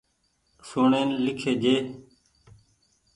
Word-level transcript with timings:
سون 0.67 0.85
ڙين 0.93 1.09
لکي 1.23 1.53
جي۔ 1.63 1.75